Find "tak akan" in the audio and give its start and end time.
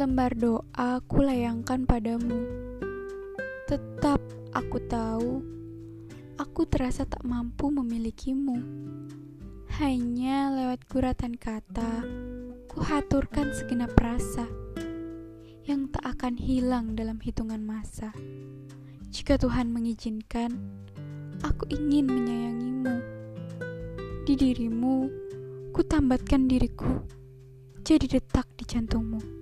15.92-16.40